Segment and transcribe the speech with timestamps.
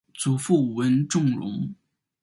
[0.15, 1.75] 祖父文仲荣。